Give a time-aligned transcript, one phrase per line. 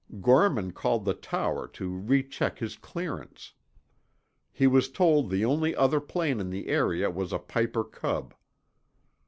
[0.19, 3.53] Gorman called the tower to recheck his clearance.
[4.51, 8.33] He was told the only other plane in the area was a Piper Cub.